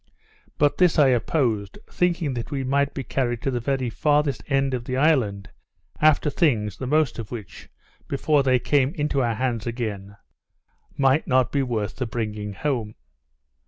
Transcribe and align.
But 0.57 0.79
this 0.79 0.97
I 0.97 1.09
opposed, 1.09 1.77
thinking 1.91 2.33
that 2.33 2.49
we 2.49 2.63
might 2.63 2.95
be 2.95 3.03
carried 3.03 3.39
to 3.43 3.51
the 3.51 3.59
very 3.59 3.87
farthest 3.91 4.41
end 4.47 4.73
of 4.73 4.85
the 4.85 4.97
island, 4.97 5.51
after 6.01 6.31
things, 6.31 6.77
the 6.77 6.87
most 6.87 7.19
of 7.19 7.29
which, 7.29 7.69
before 8.07 8.41
they 8.41 8.57
came 8.57 8.95
into 8.95 9.21
our 9.21 9.35
hands 9.35 9.67
again, 9.67 10.17
might 10.97 11.27
not 11.27 11.51
be 11.51 11.61
worth 11.61 11.97
the 11.97 12.07
bringing 12.07 12.53
home. 12.53 12.95